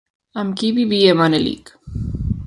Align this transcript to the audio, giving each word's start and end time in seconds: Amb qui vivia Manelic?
Amb 0.43 0.55
qui 0.61 0.71
vivia 0.77 1.13
Manelic? 1.19 1.71